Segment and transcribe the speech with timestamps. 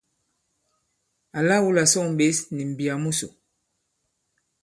[1.37, 3.27] Àla wu là sôŋ ɓěs nì m̀mbiyà musò.